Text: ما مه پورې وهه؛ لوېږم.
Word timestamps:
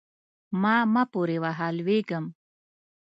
ما 0.61 0.75
مه 0.93 1.03
پورې 1.11 1.37
وهه؛ 1.43 1.67
لوېږم. 1.77 2.25